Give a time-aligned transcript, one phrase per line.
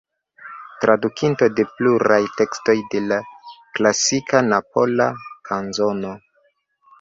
[0.83, 3.19] Tradukinto de pluraj tekstoj de la
[3.81, 5.09] klasika Napola
[5.51, 6.17] kanzono.